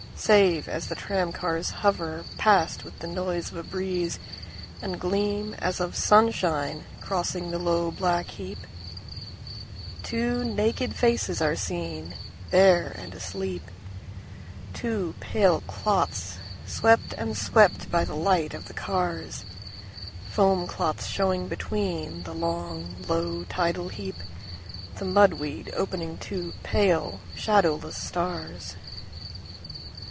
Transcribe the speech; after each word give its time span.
Save, 0.15 0.67
as 0.69 0.85
the 0.87 0.93
tram 0.93 1.31
cars 1.31 1.71
hoverPast 1.81 2.83
with 2.83 2.99
the 2.99 3.07
noise 3.07 3.49
of 3.49 3.57
a 3.57 3.63
breezeAnd 3.63 4.99
gleam 4.99 5.55
as 5.55 5.79
of 5.79 5.95
sunshine 5.95 6.85
crossing 7.01 7.49
the 7.49 7.57
low 7.57 7.89
black 7.89 8.27
heap, 8.27 8.59
Two 10.03 10.43
naked 10.43 10.93
faces 10.95 11.41
are 11.41 11.53
seenBare 11.55 12.93
and 13.01 13.15
asleep, 13.15 13.63
Two 14.75 15.15
pale 15.19 15.61
clots 15.65 16.37
swept 16.67 17.13
and 17.17 17.35
swept 17.35 17.89
by 17.89 18.05
the 18.05 18.15
light 18.15 18.53
of 18.53 18.65
the 18.67 18.75
cars. 18.75 19.43
Foam 20.29 20.67
clots 20.67 21.07
showing 21.07 21.49
betweenThe 21.49 22.27
long, 22.39 22.95
low 23.07 23.43
tidal 23.45 23.89
heap, 23.89 24.17
The 24.99 25.05
mud 25.05 25.33
weed 25.33 25.73
opening 25.75 26.19
two 26.19 26.53
pale, 26.61 27.21
shadowless 27.35 27.97
stars. 27.97 28.75